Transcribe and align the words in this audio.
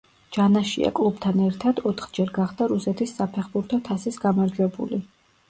ჯანაშია 0.35 0.89
კლუბთან 0.99 1.43
ერთად 1.47 1.81
ოთხჯერ 1.89 2.33
გახდა 2.39 2.69
რუსეთის 2.73 3.15
საფეხბურთო 3.21 3.81
თასის 3.91 4.21
გამარჯვებული. 4.27 5.03